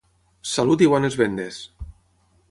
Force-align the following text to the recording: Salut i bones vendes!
Salut 0.51 0.81
i 0.85 0.87
bones 0.93 1.17
vendes! 1.19 1.59